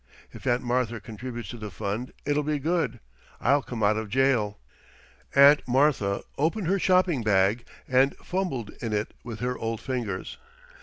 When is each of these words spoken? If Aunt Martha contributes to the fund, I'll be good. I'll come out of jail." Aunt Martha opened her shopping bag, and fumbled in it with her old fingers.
If 0.31 0.47
Aunt 0.47 0.63
Martha 0.63 0.99
contributes 0.99 1.49
to 1.49 1.57
the 1.57 1.69
fund, 1.69 2.11
I'll 2.27 2.41
be 2.41 2.57
good. 2.57 2.99
I'll 3.39 3.61
come 3.61 3.83
out 3.83 3.97
of 3.97 4.09
jail." 4.09 4.57
Aunt 5.35 5.61
Martha 5.67 6.23
opened 6.39 6.65
her 6.65 6.79
shopping 6.79 7.21
bag, 7.21 7.67
and 7.87 8.15
fumbled 8.17 8.71
in 8.81 8.93
it 8.93 9.13
with 9.23 9.41
her 9.41 9.55
old 9.55 9.79
fingers. 9.79 10.39